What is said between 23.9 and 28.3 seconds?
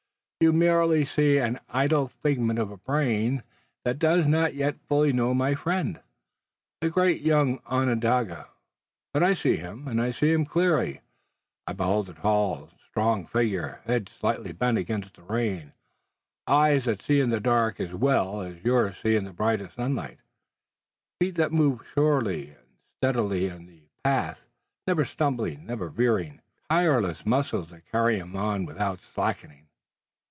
path, never stumbling and never veering, tireless muscles that carry